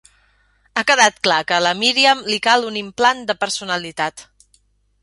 [0.77, 4.27] Ha quedat clar que a la Miriam li cal un implant de personalitat.